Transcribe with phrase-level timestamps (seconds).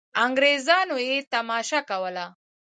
[0.23, 2.25] انګرېزانو یې تماشه کوله.